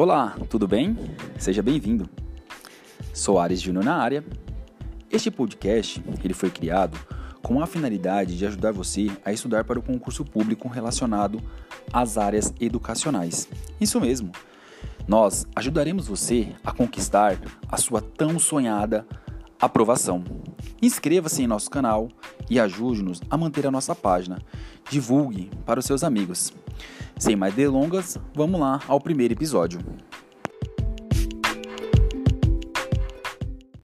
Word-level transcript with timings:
Olá, 0.00 0.36
tudo 0.48 0.68
bem? 0.68 0.96
Seja 1.40 1.60
bem-vindo. 1.60 2.08
Sou 3.12 3.36
Ares 3.36 3.60
Júnior 3.60 3.84
na 3.84 3.96
área. 3.96 4.24
Este 5.10 5.28
podcast 5.28 6.00
ele 6.22 6.34
foi 6.34 6.50
criado 6.50 6.96
com 7.42 7.60
a 7.60 7.66
finalidade 7.66 8.38
de 8.38 8.46
ajudar 8.46 8.70
você 8.70 9.10
a 9.24 9.32
estudar 9.32 9.64
para 9.64 9.76
o 9.76 9.82
concurso 9.82 10.24
público 10.24 10.68
relacionado 10.68 11.42
às 11.92 12.16
áreas 12.16 12.54
educacionais. 12.60 13.48
Isso 13.80 14.00
mesmo. 14.00 14.30
Nós 15.08 15.48
ajudaremos 15.56 16.06
você 16.06 16.54
a 16.62 16.70
conquistar 16.70 17.36
a 17.68 17.76
sua 17.76 18.00
tão 18.00 18.38
sonhada 18.38 19.04
aprovação. 19.60 20.22
Inscreva-se 20.80 21.42
em 21.42 21.48
nosso 21.48 21.68
canal 21.68 22.08
e 22.48 22.60
ajude-nos 22.60 23.20
a 23.28 23.36
manter 23.36 23.66
a 23.66 23.70
nossa 23.72 23.96
página. 23.96 24.38
Divulgue 24.88 25.50
para 25.66 25.80
os 25.80 25.86
seus 25.86 26.04
amigos. 26.04 26.52
Sem 27.18 27.34
mais 27.34 27.52
delongas, 27.52 28.16
vamos 28.34 28.60
lá 28.60 28.80
ao 28.86 29.00
primeiro 29.00 29.34
episódio. 29.34 29.80